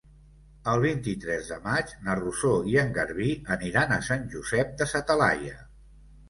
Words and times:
El 0.71 0.79
vint-i-tres 0.85 1.51
de 1.51 1.57
maig 1.65 1.93
na 2.07 2.15
Rosó 2.19 2.53
i 2.71 2.79
en 2.85 2.89
Garbí 2.95 3.29
aniran 3.57 3.95
a 3.97 4.01
Sant 4.09 4.27
Josep 4.33 4.75
de 4.81 4.89
sa 4.95 5.05
Talaia. 5.13 5.63